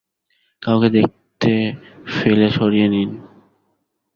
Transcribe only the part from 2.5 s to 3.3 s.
সরিয়ে নিন।